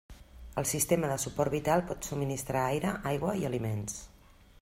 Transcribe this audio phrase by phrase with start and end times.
[0.61, 4.01] El sistema de suport vital pot subministrar aire, aigua i aliments.